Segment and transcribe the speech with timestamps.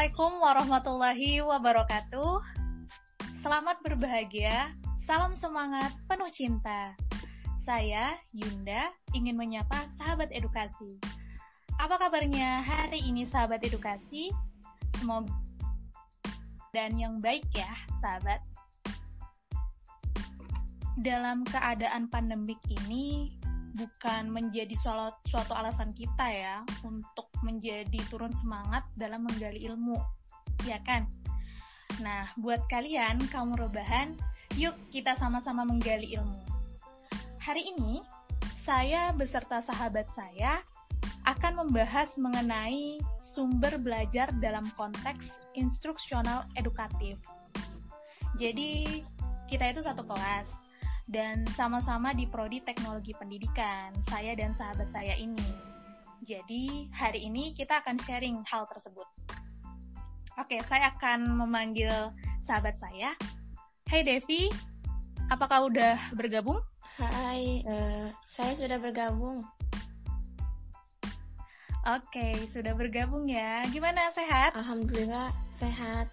[0.00, 2.40] Assalamualaikum warahmatullahi wabarakatuh.
[3.36, 6.96] Selamat berbahagia, salam semangat, penuh cinta.
[7.60, 10.96] Saya Yunda ingin menyapa sahabat edukasi.
[11.76, 14.32] Apa kabarnya hari ini sahabat edukasi?
[14.96, 15.36] Semoga
[16.72, 17.68] dan yang baik ya,
[18.00, 18.40] sahabat.
[20.96, 23.36] Dalam keadaan pandemik ini,
[23.74, 29.98] bukan menjadi suatu, alasan kita ya untuk menjadi turun semangat dalam menggali ilmu,
[30.66, 31.06] ya kan?
[32.02, 34.14] Nah, buat kalian kaum rebahan,
[34.58, 36.40] yuk kita sama-sama menggali ilmu.
[37.40, 38.02] Hari ini,
[38.56, 40.62] saya beserta sahabat saya
[41.28, 47.20] akan membahas mengenai sumber belajar dalam konteks instruksional edukatif.
[48.38, 49.04] Jadi,
[49.50, 50.69] kita itu satu kelas
[51.10, 55.50] dan sama-sama di prodi teknologi pendidikan, saya dan sahabat saya ini.
[56.22, 59.04] Jadi, hari ini kita akan sharing hal tersebut.
[60.38, 61.90] Oke, saya akan memanggil
[62.38, 63.18] sahabat saya.
[63.90, 64.54] Hai Devi,
[65.26, 66.62] apakah udah bergabung?
[67.02, 69.42] Hai, uh, saya sudah bergabung.
[71.90, 73.66] Oke, sudah bergabung ya.
[73.74, 74.54] Gimana, sehat?
[74.54, 76.06] Alhamdulillah, sehat.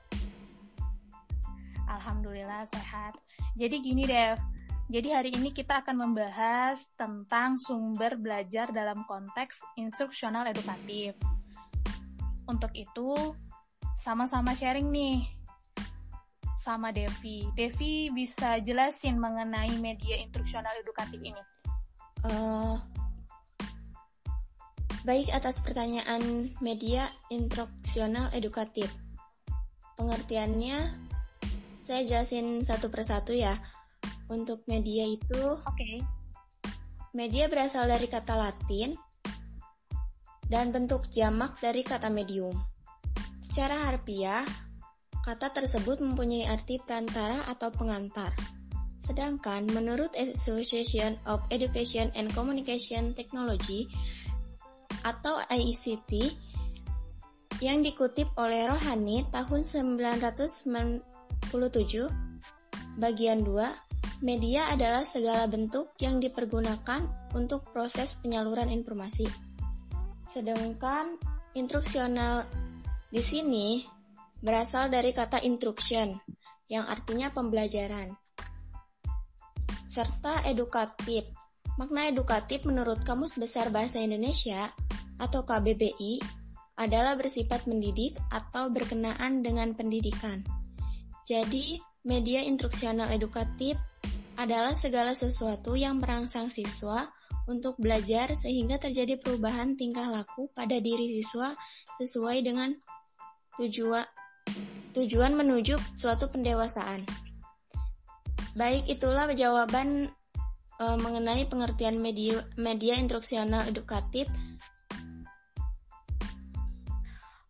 [1.85, 3.13] Alhamdulillah, sehat.
[3.53, 4.56] Jadi gini, Dev
[4.87, 11.11] jadi hari ini kita akan membahas tentang sumber belajar dalam konteks instruksional edukatif.
[12.47, 13.35] Untuk itu,
[13.99, 15.27] sama-sama sharing nih
[16.55, 17.43] sama Devi.
[17.51, 21.43] Devi bisa jelasin mengenai media instruksional edukatif ini?
[22.23, 22.79] Uh,
[25.03, 28.87] baik atas pertanyaan media instruksional edukatif.
[29.99, 30.95] Pengertiannya,
[31.83, 33.59] saya jelasin satu persatu ya
[34.27, 35.75] untuk media itu, oke.
[35.75, 35.99] Okay.
[37.15, 38.93] Media berasal dari kata Latin
[40.47, 42.53] dan bentuk jamak dari kata medium.
[43.41, 44.45] Secara harfiah,
[45.25, 48.31] kata tersebut mempunyai arti perantara atau pengantar.
[49.01, 53.87] Sedangkan menurut Association of Education and Communication Technology
[55.07, 56.35] atau IECT
[57.63, 61.01] yang dikutip oleh Rohani tahun 1997
[63.01, 63.86] bagian 2
[64.17, 67.05] Media adalah segala bentuk yang dipergunakan
[67.37, 69.29] untuk proses penyaluran informasi.
[70.25, 71.21] Sedangkan
[71.53, 72.49] instruksional
[73.13, 73.85] di sini
[74.41, 76.17] berasal dari kata instruction
[76.65, 78.09] yang artinya pembelajaran.
[79.85, 81.29] Serta edukatif.
[81.77, 84.73] Makna edukatif menurut Kamus Besar Bahasa Indonesia
[85.21, 86.17] atau KBBI
[86.81, 90.41] adalah bersifat mendidik atau berkenaan dengan pendidikan.
[91.21, 91.77] Jadi,
[92.07, 93.75] media instruksional edukatif
[94.39, 97.11] adalah segala sesuatu yang merangsang siswa
[97.51, 101.51] untuk belajar sehingga terjadi perubahan tingkah laku pada diri siswa
[101.99, 102.71] sesuai dengan
[103.59, 104.07] tujuan
[104.95, 107.03] tujuan menuju suatu pendewasaan.
[108.57, 110.09] Baik, itulah jawaban
[110.81, 114.25] e, mengenai pengertian media media instruksional edukatif.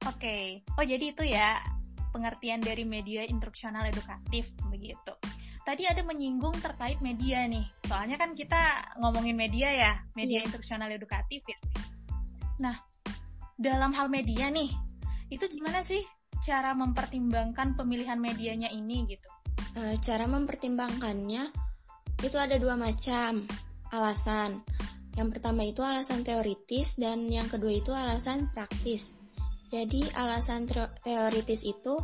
[0.03, 1.76] Oke, oh jadi itu ya
[2.17, 5.13] pengertian dari media instruksional edukatif begitu
[5.67, 7.67] tadi ada menyinggung terkait media nih.
[7.83, 10.47] Soalnya kan kita ngomongin media ya, media yeah.
[10.47, 11.59] instruksional edukatif ya.
[12.63, 12.79] Nah,
[13.59, 14.71] dalam hal media nih,
[15.27, 15.99] itu gimana sih
[16.39, 19.27] cara mempertimbangkan pemilihan medianya ini gitu?
[19.75, 21.51] E, cara mempertimbangkannya
[22.23, 23.43] itu ada dua macam
[23.91, 24.63] alasan.
[25.19, 29.11] Yang pertama itu alasan teoritis dan yang kedua itu alasan praktis.
[29.67, 30.63] Jadi alasan
[31.03, 31.99] teoritis itu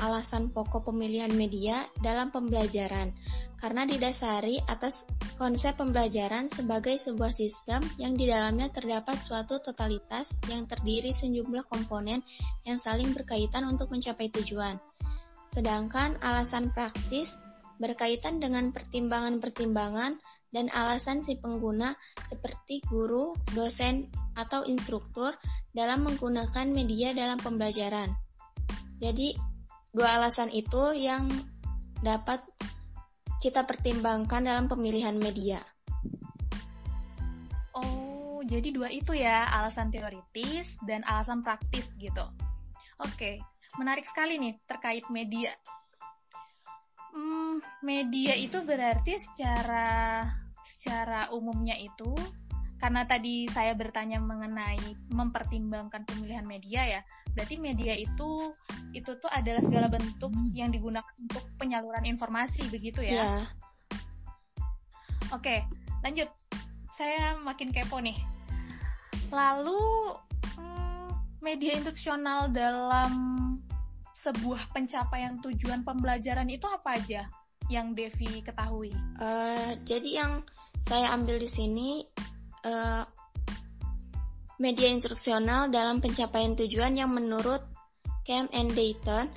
[0.00, 3.14] alasan pokok pemilihan media dalam pembelajaran
[3.60, 10.66] karena didasari atas konsep pembelajaran sebagai sebuah sistem yang di dalamnya terdapat suatu totalitas yang
[10.68, 12.20] terdiri sejumlah komponen
[12.66, 14.76] yang saling berkaitan untuk mencapai tujuan.
[15.48, 17.38] Sedangkan alasan praktis
[17.78, 20.18] berkaitan dengan pertimbangan-pertimbangan
[20.54, 21.98] dan alasan si pengguna
[22.30, 24.06] seperti guru, dosen,
[24.38, 25.34] atau instruktur
[25.74, 28.14] dalam menggunakan media dalam pembelajaran.
[29.02, 29.34] Jadi,
[29.94, 31.30] Dua alasan itu yang
[32.02, 32.42] dapat
[33.38, 35.62] kita pertimbangkan dalam pemilihan media.
[37.78, 42.26] Oh, jadi dua itu ya, alasan teoritis dan alasan praktis gitu.
[43.06, 43.38] Oke,
[43.78, 45.54] menarik sekali nih terkait media.
[47.14, 50.26] Hmm, media itu berarti secara
[50.64, 52.12] secara umumnya itu
[52.84, 57.00] karena tadi saya bertanya mengenai mempertimbangkan pemilihan media ya,
[57.32, 58.52] berarti media itu
[58.92, 63.24] itu tuh adalah segala bentuk yang digunakan untuk penyaluran informasi begitu ya?
[63.24, 63.44] Yeah.
[65.32, 65.64] Oke,
[66.04, 66.28] lanjut.
[66.92, 68.20] Saya makin kepo nih.
[69.32, 69.80] Lalu
[70.60, 73.12] hmm, media instruksional dalam
[74.12, 77.26] sebuah pencapaian tujuan pembelajaran itu apa aja
[77.72, 78.92] yang Devi ketahui?
[79.16, 80.32] Uh, jadi yang
[80.84, 82.04] saya ambil di sini
[82.64, 83.04] uh,
[84.60, 87.64] media instruksional dalam pencapaian tujuan yang menurut
[88.24, 89.28] Camp and Dayton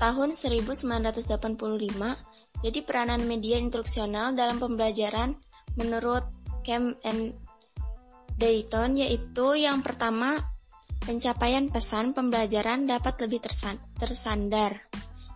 [0.00, 1.28] tahun 1985.
[2.62, 5.34] Jadi peranan media instruksional dalam pembelajaran
[5.74, 6.22] menurut
[6.62, 7.34] Camp and
[8.38, 10.40] Dayton yaitu yang pertama
[11.02, 14.78] pencapaian pesan pembelajaran dapat lebih tersan tersandar.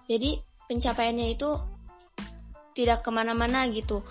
[0.06, 1.50] Jadi pencapaiannya itu
[2.76, 4.04] tidak ke mana-mana gitu,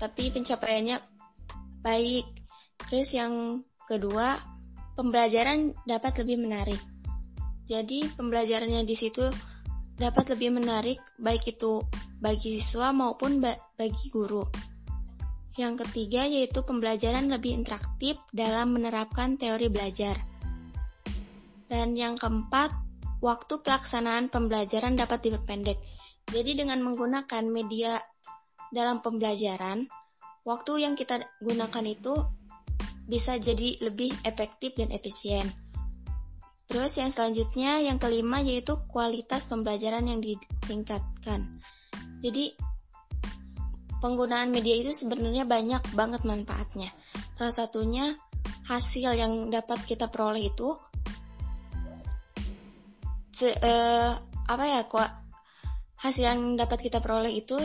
[0.00, 0.98] tapi pencapaiannya
[1.84, 2.26] baik.
[2.88, 4.40] Terus yang kedua,
[4.96, 6.80] pembelajaran dapat lebih menarik.
[7.66, 9.26] Jadi pembelajarannya di situ
[9.96, 11.82] dapat lebih menarik baik itu
[12.20, 14.44] bagi siswa maupun bagi guru.
[15.56, 20.20] Yang ketiga yaitu pembelajaran lebih interaktif dalam menerapkan teori belajar.
[21.66, 22.70] Dan yang keempat,
[23.24, 25.80] waktu pelaksanaan pembelajaran dapat diperpendek.
[26.30, 28.02] Jadi dengan menggunakan media
[28.74, 29.86] dalam pembelajaran,
[30.42, 32.14] waktu yang kita gunakan itu
[33.06, 35.46] bisa jadi lebih efektif dan efisien.
[36.66, 41.62] Terus yang selanjutnya, yang kelima yaitu kualitas pembelajaran yang ditingkatkan.
[42.18, 42.58] Jadi
[44.02, 46.90] penggunaan media itu sebenarnya banyak banget manfaatnya.
[47.38, 48.18] Salah satunya
[48.66, 50.74] hasil yang dapat kita peroleh itu
[53.30, 54.18] se, uh,
[54.50, 54.82] apa ya
[56.00, 57.56] hasil yang dapat kita peroleh itu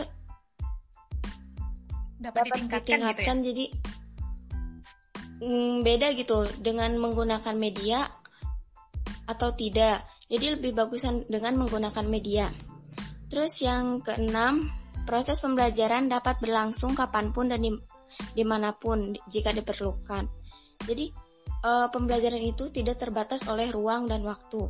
[2.21, 3.49] dapat, dapat ditingkatkan, ditingkatkan gitu ya?
[3.49, 3.65] jadi
[5.41, 8.07] mm, beda gitu dengan menggunakan media
[9.27, 10.03] atau tidak.
[10.31, 12.47] Jadi lebih bagusan dengan menggunakan media.
[13.27, 14.63] Terus yang keenam,
[15.01, 20.29] Proses pembelajaran dapat berlangsung kapan pun dan di mana pun jika diperlukan.
[20.85, 21.09] Jadi,
[21.65, 24.69] uh, pembelajaran itu tidak terbatas oleh ruang dan waktu.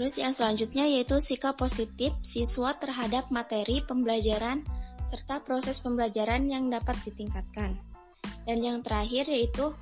[0.00, 4.64] Terus yang selanjutnya yaitu sikap positif siswa terhadap materi pembelajaran
[5.12, 7.76] serta proses pembelajaran yang dapat ditingkatkan.
[8.48, 9.76] Dan yang terakhir yaitu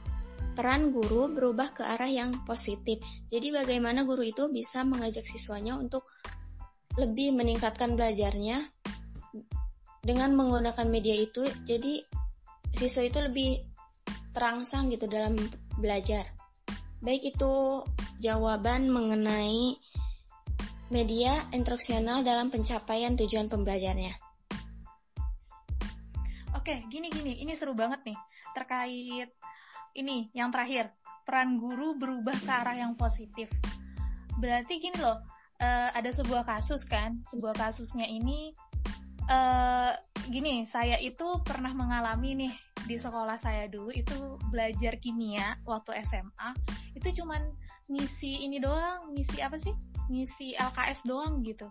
[0.58, 2.98] peran guru berubah ke arah yang positif.
[3.30, 6.02] Jadi bagaimana guru itu bisa mengajak siswanya untuk
[6.98, 8.66] lebih meningkatkan belajarnya
[10.02, 12.02] dengan menggunakan media itu jadi
[12.74, 13.62] siswa itu lebih
[14.34, 15.38] terangsang gitu dalam
[15.78, 16.26] belajar
[16.98, 17.52] baik itu
[18.18, 19.78] jawaban mengenai
[20.88, 24.28] media instruksional dalam pencapaian tujuan pembelajarnya
[26.68, 27.32] oke gini gini.
[27.40, 28.18] Ini seru banget nih.
[28.52, 29.30] Terkait
[29.96, 30.92] ini yang terakhir.
[31.24, 33.48] Peran guru berubah ke arah yang positif.
[34.36, 35.16] Berarti gini loh
[35.64, 37.24] uh, ada sebuah kasus kan?
[37.24, 38.52] Sebuah kasusnya ini
[39.32, 39.92] uh,
[40.28, 46.56] gini, saya itu pernah mengalami nih di sekolah saya dulu itu belajar kimia waktu SMA
[46.96, 47.40] itu cuman
[47.88, 49.72] ngisi ini doang, ngisi apa sih?
[50.08, 51.68] Ngisi LKS doang gitu.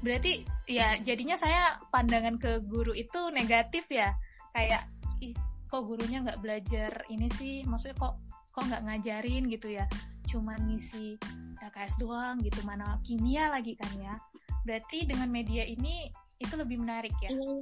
[0.00, 4.14] Berarti ya jadinya saya pandangan ke guru itu negatif ya.
[4.54, 4.88] Kayak
[5.22, 5.34] ih
[5.66, 8.14] kok gurunya nggak belajar ini sih, maksudnya kok
[8.54, 9.84] kok nggak ngajarin gitu ya.
[10.30, 11.18] Cuman ngisi
[11.58, 14.14] LKS doang gitu, mana kimia lagi kan ya.
[14.62, 16.06] Berarti dengan media ini
[16.40, 17.32] itu lebih menarik ya.
[17.32, 17.60] Mm.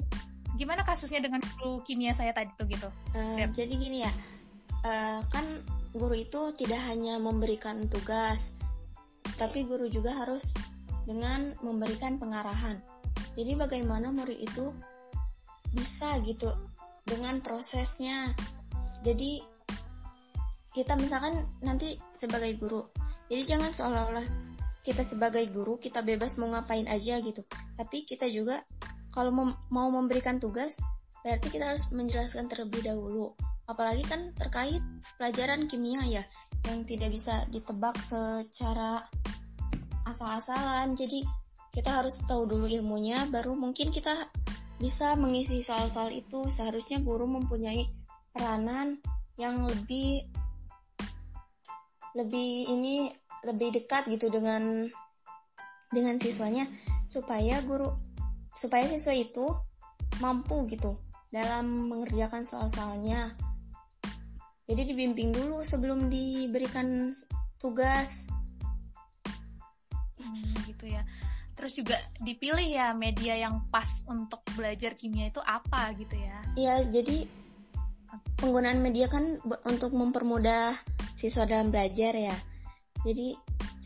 [0.55, 2.87] Gimana kasusnya dengan guru kimia saya tadi tuh gitu?
[3.11, 4.13] Uh, jadi gini ya,
[4.87, 5.43] uh, kan
[5.95, 8.54] guru itu tidak hanya memberikan tugas,
[9.37, 10.51] tapi guru juga harus
[11.05, 12.81] dengan memberikan pengarahan.
[13.35, 14.73] Jadi bagaimana murid itu
[15.75, 16.49] bisa gitu
[17.05, 18.33] dengan prosesnya.
[19.03, 19.43] Jadi
[20.75, 22.83] kita misalkan nanti sebagai guru,
[23.31, 24.27] jadi jangan seolah-olah
[24.85, 27.41] kita sebagai guru kita bebas mau ngapain aja gitu
[27.81, 28.61] tapi kita juga
[29.17, 29.33] kalau
[29.73, 30.77] mau memberikan tugas
[31.25, 33.33] berarti kita harus menjelaskan terlebih dahulu
[33.65, 34.81] apalagi kan terkait
[35.17, 36.25] pelajaran kimia ya
[36.69, 39.05] yang tidak bisa ditebak secara
[40.05, 41.25] asal-asalan jadi
[41.73, 44.29] kita harus tahu dulu ilmunya baru mungkin kita
[44.79, 47.89] bisa mengisi soal-soal itu seharusnya guru mempunyai
[48.35, 49.01] peranan
[49.41, 50.29] yang lebih
[52.15, 53.11] lebih ini
[53.43, 54.87] lebih dekat gitu dengan
[55.91, 56.67] dengan siswanya
[57.11, 57.91] supaya guru
[58.55, 59.47] supaya siswa itu
[60.23, 60.95] mampu gitu
[61.35, 63.35] dalam mengerjakan soal-soalnya.
[64.65, 67.13] Jadi dibimbing dulu sebelum diberikan
[67.61, 68.25] tugas.
[70.17, 71.05] Hmm, gitu ya.
[71.55, 76.39] Terus juga dipilih ya media yang pas untuk belajar kimia itu apa gitu ya.
[76.57, 77.29] Iya, jadi
[78.41, 79.37] penggunaan media kan
[79.69, 80.77] untuk mempermudah
[81.21, 82.37] siswa dalam belajar ya.
[83.05, 83.37] Jadi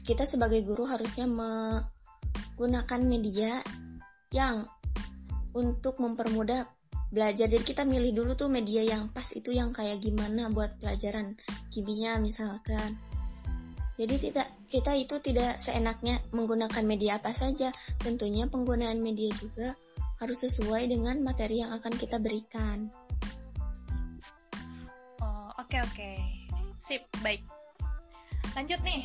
[0.06, 3.60] kita sebagai guru harusnya menggunakan media
[4.32, 4.64] yang
[5.52, 6.77] untuk mempermudah
[7.08, 7.48] belajar.
[7.48, 11.36] Jadi kita milih dulu tuh media yang pas itu yang kayak gimana buat pelajaran
[11.72, 12.96] kimia misalkan.
[13.98, 17.74] Jadi tidak kita itu tidak seenaknya menggunakan media apa saja.
[17.98, 19.74] Tentunya penggunaan media juga
[20.22, 22.90] harus sesuai dengan materi yang akan kita berikan.
[25.18, 25.94] Oh, oke okay, oke.
[25.94, 26.16] Okay.
[26.78, 27.42] Sip, baik.
[28.54, 29.02] Lanjut nih.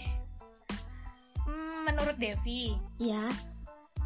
[1.43, 3.27] Hmm, menurut Devi, ya,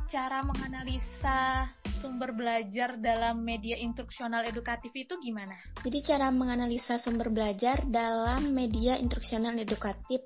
[0.08, 5.52] cara menganalisa sumber belajar dalam media instruksional edukatif itu gimana?
[5.84, 10.24] Jadi cara menganalisa sumber belajar dalam media instruksional edukatif.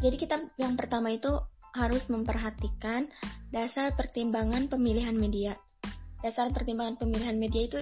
[0.00, 1.28] Jadi kita yang pertama itu
[1.76, 3.12] harus memperhatikan
[3.52, 5.52] dasar pertimbangan pemilihan media.
[6.24, 7.78] Dasar pertimbangan pemilihan media itu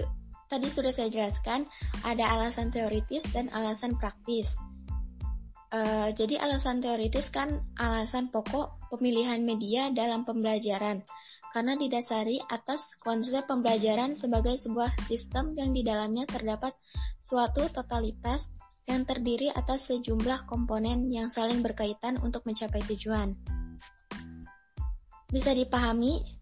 [0.51, 1.71] tadi sudah saya jelaskan,
[2.03, 4.59] ada alasan teoritis dan alasan praktis.
[5.71, 11.05] Uh, jadi alasan teoritis kan alasan pokok pemilihan media dalam pembelajaran
[11.49, 16.77] karena didasari atas konsep pembelajaran sebagai sebuah sistem yang di dalamnya terdapat
[17.25, 18.53] suatu totalitas
[18.89, 23.37] yang terdiri atas sejumlah komponen yang saling berkaitan untuk mencapai tujuan.
[25.29, 26.38] Bisa dipahami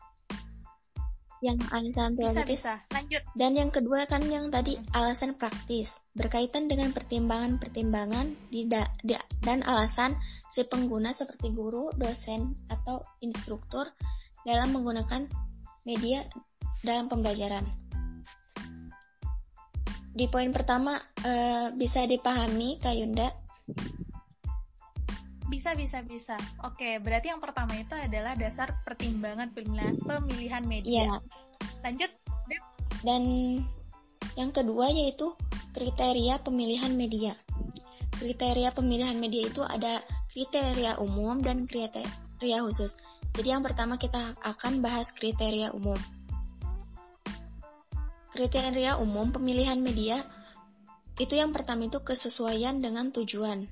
[1.45, 2.65] yang alasan teoritis.
[2.65, 2.93] Bisa, bisa.
[2.93, 3.21] Lanjut.
[3.37, 8.33] Dan yang kedua kan yang tadi alasan praktis, berkaitan dengan pertimbangan-pertimbangan
[9.45, 10.17] dan alasan
[10.49, 13.85] si pengguna seperti guru, dosen, atau instruktur
[14.41, 15.29] dalam menggunakan
[15.85, 16.25] media
[16.81, 17.65] dalam pembelajaran.
[20.17, 23.29] Di poin pertama uh, bisa dipahami Kak Yunda?
[25.47, 26.35] Bisa, bisa, bisa.
[26.67, 31.03] Oke, berarti yang pertama itu adalah dasar pertimbangan pemilihan, pemilihan media.
[31.07, 31.17] Ya.
[31.87, 32.11] Lanjut.
[33.07, 33.23] Dan
[34.35, 35.31] yang kedua yaitu
[35.71, 37.39] kriteria pemilihan media.
[38.19, 40.03] Kriteria pemilihan media itu ada
[40.35, 42.99] kriteria umum dan kriteria khusus.
[43.37, 45.97] Jadi yang pertama kita akan bahas kriteria umum.
[48.33, 50.25] Kriteria umum pemilihan media
[51.17, 53.65] itu yang pertama itu kesesuaian dengan tujuan.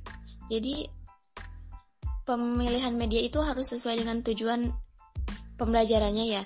[0.50, 0.90] Jadi
[2.26, 4.74] pemilihan media itu harus sesuai dengan tujuan
[5.56, 6.44] pembelajarannya ya.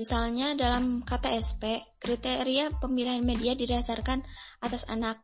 [0.00, 4.24] Misalnya dalam KTSP, kriteria pemilihan media didasarkan
[4.64, 5.20] atas anak,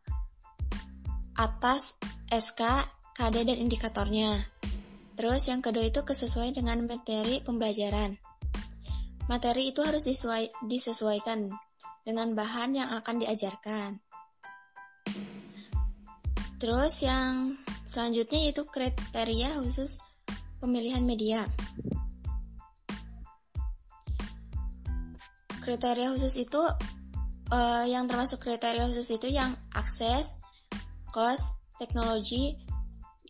[1.32, 1.96] atas
[2.28, 2.84] SK,
[3.16, 4.44] KD, dan indikatornya.
[5.16, 8.20] Terus yang kedua itu kesesuaian dengan materi pembelajaran.
[9.32, 10.04] Materi itu harus
[10.60, 11.48] disesuaikan
[12.04, 14.04] dengan bahan yang akan diajarkan.
[16.56, 20.02] Terus yang Selanjutnya itu kriteria khusus
[20.58, 21.46] pemilihan media.
[25.62, 26.60] Kriteria khusus itu
[27.54, 30.34] uh, yang termasuk kriteria khusus itu yang akses,
[31.14, 32.58] cost, teknologi,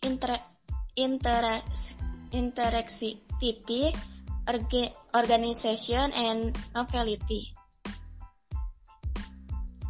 [0.00, 0.40] inter,
[0.97, 1.62] inter,
[2.33, 3.92] interaksi TP,
[5.12, 7.52] organization, and novelty.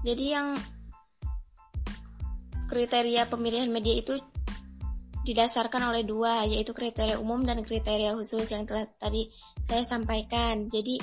[0.02, 0.59] Jadi yang
[2.67, 4.15] kriteria pemilihan media itu
[5.27, 9.27] didasarkan oleh dua, yaitu kriteria umum dan kriteria khusus yang telah tadi
[9.67, 10.71] saya sampaikan.
[10.71, 11.03] Jadi,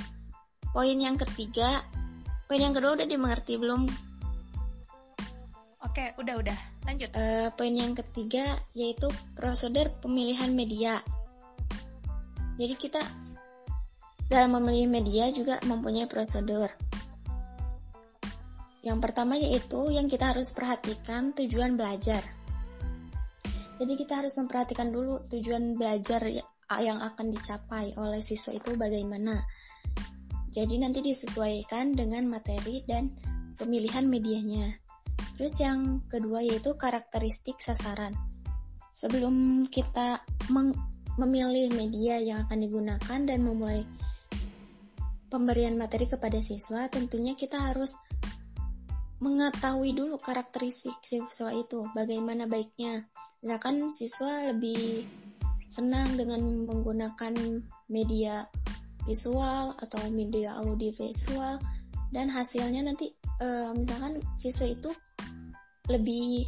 [0.71, 1.83] poin yang ketiga,
[2.47, 3.83] poin yang kedua udah dimengerti belum?
[5.83, 6.59] Oke, udah udah.
[6.87, 7.11] Lanjut.
[7.11, 11.03] Uh, poin yang ketiga yaitu prosedur pemilihan media.
[12.55, 13.01] Jadi kita
[14.31, 16.71] dalam memilih media juga mempunyai prosedur.
[18.83, 22.19] Yang pertama yaitu yang kita harus perhatikan tujuan belajar.
[23.79, 26.43] Jadi kita harus memperhatikan dulu tujuan belajar ya,
[26.83, 29.39] yang akan dicapai oleh siswa itu bagaimana.
[30.53, 33.09] Jadi nanti disesuaikan dengan materi dan
[33.57, 34.77] pemilihan medianya.
[35.39, 38.13] Terus yang kedua yaitu karakteristik sasaran.
[38.93, 40.21] Sebelum kita
[41.17, 43.81] memilih media yang akan digunakan dan memulai
[45.33, 47.97] pemberian materi kepada siswa, tentunya kita harus
[49.23, 53.07] mengetahui dulu karakteristik siswa itu, bagaimana baiknya.
[53.39, 55.07] Misalkan siswa lebih
[55.71, 57.33] senang dengan menggunakan
[57.87, 58.43] media
[59.07, 61.59] visual atau media audio visual
[62.13, 63.11] dan hasilnya nanti
[63.41, 64.91] e, misalkan siswa itu
[65.89, 66.47] lebih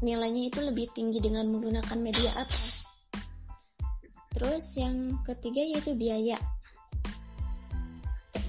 [0.00, 2.60] nilainya itu lebih tinggi dengan menggunakan media apa.
[4.36, 6.36] Terus yang ketiga yaitu biaya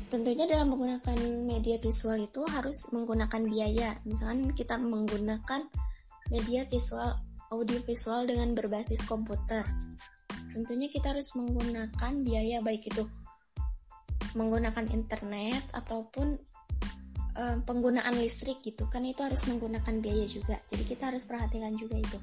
[0.08, 4.00] tentunya dalam menggunakan media visual itu harus menggunakan biaya.
[4.08, 5.68] Misalkan kita menggunakan
[6.32, 7.16] media visual
[7.52, 9.64] audio visual dengan berbasis komputer.
[10.52, 13.04] Tentunya kita harus menggunakan biaya baik itu
[14.36, 16.36] menggunakan internet ataupun
[17.36, 20.56] e, penggunaan listrik gitu kan itu harus menggunakan biaya juga.
[20.72, 22.20] Jadi kita harus perhatikan juga itu.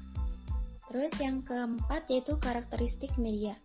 [0.89, 3.57] Terus yang keempat yaitu karakteristik media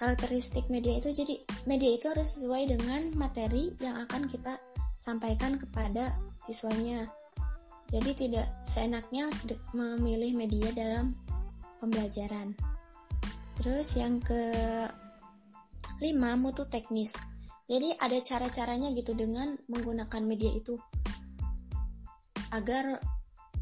[0.00, 4.56] karakteristik media itu jadi media itu harus sesuai dengan materi yang akan kita
[5.04, 6.16] sampaikan kepada
[6.48, 7.04] siswanya
[7.90, 9.26] jadi tidak seenaknya
[9.74, 11.10] memilih media dalam
[11.82, 12.54] pembelajaran.
[13.58, 14.54] Terus yang ke
[15.98, 17.10] lima mutu teknis.
[17.66, 20.78] Jadi ada cara-caranya gitu dengan menggunakan media itu
[22.54, 22.98] agar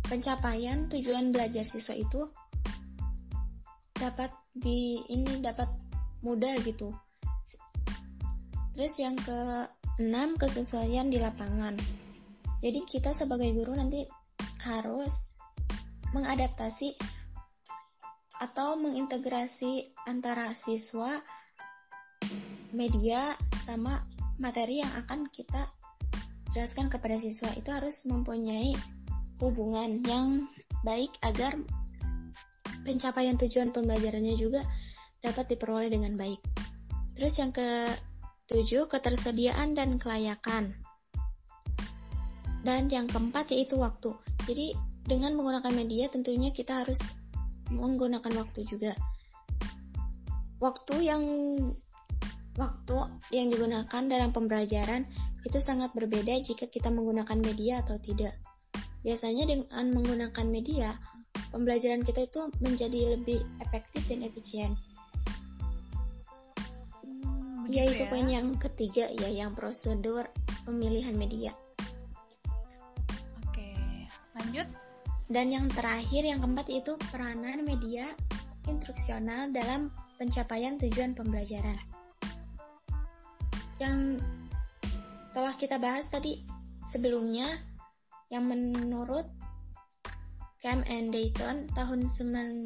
[0.04, 2.28] pencapaian tujuan belajar siswa itu
[3.96, 5.68] dapat di ini dapat
[6.22, 6.94] mudah gitu.
[8.74, 9.66] Terus yang ke
[9.98, 11.74] enam kesesuaian di lapangan.
[12.62, 14.06] Jadi kita sebagai guru nanti
[14.62, 15.30] harus
[16.14, 16.94] mengadaptasi
[18.38, 21.18] atau mengintegrasi antara siswa,
[22.70, 23.34] media,
[23.66, 24.02] sama
[24.38, 25.66] materi yang akan kita
[26.54, 28.72] jelaskan kepada siswa itu harus mempunyai
[29.42, 30.46] hubungan yang
[30.86, 31.58] baik agar
[32.86, 34.62] pencapaian tujuan pembelajarannya juga
[35.22, 36.40] dapat diperoleh dengan baik.
[37.18, 37.90] Terus yang ke
[38.48, 40.74] tujuh, ketersediaan dan kelayakan.
[42.62, 44.14] Dan yang keempat yaitu waktu.
[44.46, 44.74] Jadi
[45.08, 47.12] dengan menggunakan media tentunya kita harus
[47.72, 48.92] menggunakan waktu juga.
[50.58, 51.22] Waktu yang
[52.58, 52.96] waktu
[53.30, 55.06] yang digunakan dalam pembelajaran
[55.46, 58.34] itu sangat berbeda jika kita menggunakan media atau tidak.
[59.06, 60.98] Biasanya dengan menggunakan media,
[61.54, 64.74] pembelajaran kita itu menjadi lebih efektif dan efisien.
[67.68, 68.08] Hmm, Yaitu ya?
[68.08, 70.24] poin yang ketiga ya, yang prosedur
[70.64, 71.52] pemilihan media.
[73.44, 73.68] Oke,
[74.40, 74.64] lanjut.
[75.28, 78.08] Dan yang terakhir, yang keempat itu peranan media
[78.64, 81.76] instruksional dalam pencapaian tujuan pembelajaran.
[83.76, 84.24] Yang
[85.36, 86.48] telah kita bahas tadi
[86.88, 87.60] sebelumnya,
[88.32, 89.28] yang menurut
[90.64, 92.64] Camp and Dayton tahun 19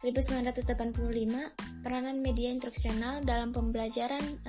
[0.00, 4.40] 1985, peranan media instruksional dalam pembelajaran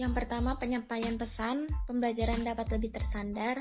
[0.00, 3.60] yang pertama, penyampaian pesan, pembelajaran dapat lebih tersandar,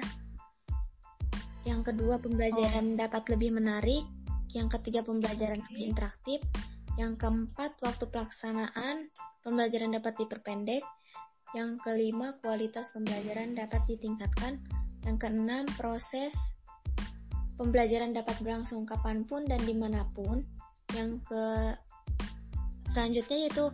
[1.62, 2.98] yang kedua, pembelajaran oh.
[2.98, 4.04] dapat lebih menarik.
[4.52, 6.40] Yang ketiga, pembelajaran lebih interaktif.
[6.98, 9.14] Yang keempat, waktu pelaksanaan
[9.46, 10.84] pembelajaran dapat diperpendek.
[11.54, 14.58] Yang kelima, kualitas pembelajaran dapat ditingkatkan.
[15.06, 16.34] Yang keenam, proses
[17.56, 20.44] pembelajaran dapat berlangsung kapan pun dan di mana pun.
[20.92, 21.44] Yang ke
[22.92, 23.72] selanjutnya yaitu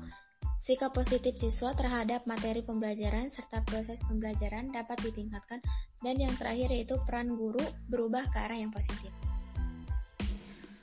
[0.67, 5.63] Sikap positif siswa terhadap materi pembelajaran serta proses pembelajaran dapat ditingkatkan
[6.03, 9.07] dan yang terakhir yaitu peran guru berubah ke arah yang positif.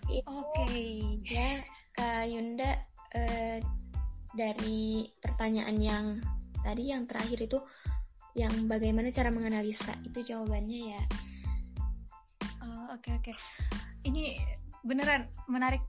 [0.08, 0.24] Oke.
[0.24, 1.20] Okay.
[1.28, 1.60] Ya,
[1.92, 2.80] Kak Yunda
[3.12, 3.60] eh,
[4.32, 6.04] dari pertanyaan yang
[6.64, 7.60] tadi yang terakhir itu
[8.40, 11.02] yang bagaimana cara menganalisa itu jawabannya ya.
[12.94, 13.32] Oke okay, oke.
[13.34, 13.36] Okay.
[14.06, 14.38] Ini
[14.86, 15.82] beneran menarik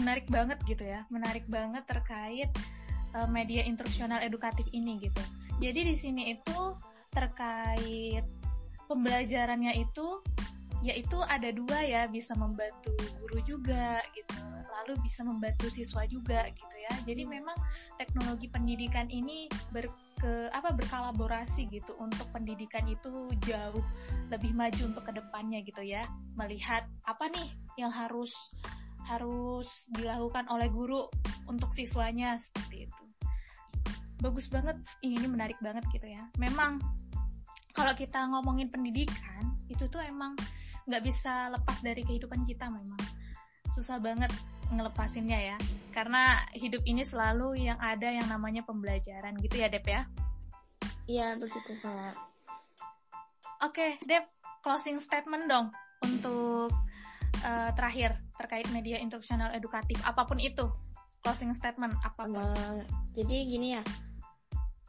[0.00, 1.04] menarik banget gitu ya.
[1.12, 2.48] Menarik banget terkait
[3.12, 5.22] uh, media instruksional edukatif ini gitu.
[5.60, 6.58] Jadi di sini itu
[7.12, 8.24] terkait
[8.88, 10.20] pembelajarannya itu
[10.84, 14.36] yaitu ada dua ya bisa membantu guru juga gitu
[14.70, 17.56] lalu bisa membantu siswa juga gitu ya jadi memang
[17.98, 23.84] teknologi pendidikan ini ber ke apa berkolaborasi gitu untuk pendidikan itu jauh
[24.32, 26.02] lebih maju untuk ke depannya gitu ya.
[26.40, 28.32] Melihat apa nih yang harus
[29.06, 31.06] harus dilakukan oleh guru
[31.46, 33.04] untuk siswanya seperti itu.
[34.18, 36.26] Bagus banget ini menarik banget gitu ya.
[36.40, 36.80] Memang
[37.76, 40.32] kalau kita ngomongin pendidikan itu tuh emang
[40.88, 42.98] nggak bisa lepas dari kehidupan kita memang.
[43.76, 44.32] Susah banget
[44.72, 45.56] ngelepasinnya ya.
[45.94, 50.04] Karena hidup ini selalu yang ada yang namanya pembelajaran gitu ya Dep ya?
[51.06, 52.14] Iya begitu kak.
[53.64, 54.26] Oke Dep
[54.60, 55.70] closing statement dong
[56.02, 56.74] untuk
[57.46, 59.96] uh, terakhir terkait media instruksional edukatif.
[60.04, 60.68] Apa pun itu
[61.22, 62.78] closing statement apa uh,
[63.16, 63.82] jadi gini ya.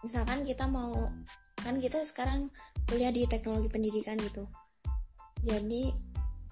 [0.01, 1.07] Misalkan kita mau
[1.61, 2.53] kan kita sekarang
[2.89, 4.45] kuliah di teknologi pendidikan gitu.
[5.45, 5.93] Jadi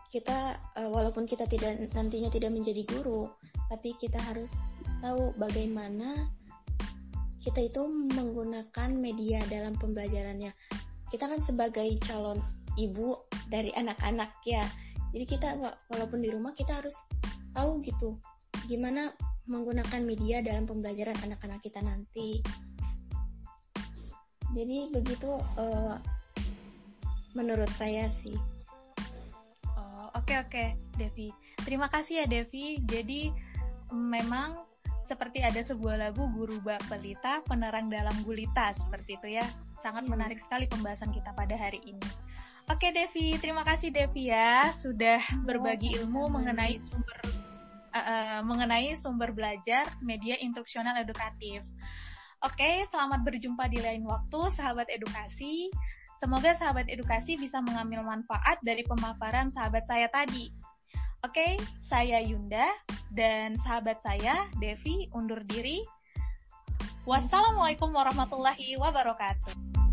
[0.10, 3.28] kita uh, walaupun kita tidak nantinya tidak menjadi guru
[3.68, 4.62] tapi kita harus
[5.02, 6.30] tahu bagaimana
[7.42, 10.50] kita itu menggunakan media dalam pembelajarannya.
[11.14, 12.42] Kita kan sebagai calon
[12.74, 13.14] ibu
[13.54, 14.66] dari anak-anak ya.
[15.14, 15.54] Jadi kita
[15.94, 17.06] walaupun di rumah kita harus
[17.54, 18.18] tahu gitu
[18.66, 19.14] gimana
[19.46, 22.42] menggunakan media dalam pembelajaran anak-anak kita nanti.
[24.58, 26.02] Jadi begitu uh,
[27.38, 28.55] menurut saya sih
[30.16, 31.30] oke okay, oke okay, Devi
[31.62, 33.30] terima kasih ya Devi jadi
[33.92, 34.66] memang
[35.06, 39.46] seperti ada sebuah lagu guru bak pelita penerang dalam gulita seperti itu ya
[39.78, 40.18] sangat hmm.
[40.18, 42.10] menarik sekali pembahasan kita pada hari ini
[42.66, 47.22] Oke Devi, terima kasih Devi ya sudah oh, berbagi ilmu mengenai sumber
[47.94, 51.62] uh, uh, mengenai sumber belajar media instruksional edukatif.
[52.42, 55.70] Oke, selamat berjumpa di lain waktu, sahabat edukasi.
[56.16, 60.48] Semoga sahabat edukasi bisa mengambil manfaat dari pemaparan sahabat saya tadi.
[61.28, 62.72] Oke, saya Yunda
[63.12, 65.84] dan sahabat saya Devi undur diri.
[67.04, 69.85] Wassalamualaikum warahmatullahi wabarakatuh.